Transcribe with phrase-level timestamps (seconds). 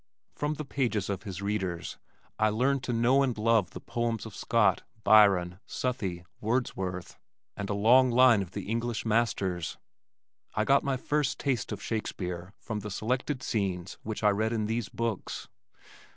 [0.33, 1.99] From the pages of his readers
[2.39, 7.19] I learned to know and love the poems of Scott, Byron, Southey, Wordsworth
[7.55, 9.77] and a long line of the English masters.
[10.55, 14.65] I got my first taste of Shakespeare from the selected scenes which I read in
[14.65, 15.47] these books.